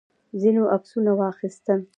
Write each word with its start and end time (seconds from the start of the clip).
ځینو 0.41 0.63
عکسونه 0.75 1.11
واخیستل. 1.19 1.79